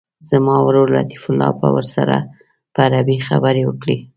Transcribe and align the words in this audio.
زما 0.29 0.55
ورور 0.65 0.87
لطیف 0.97 1.23
الله 1.31 1.51
به 1.59 1.67
ورسره 1.75 2.15
په 2.73 2.79
عربي 2.85 3.17
خبرې 3.27 3.63
وکړي. 3.65 3.97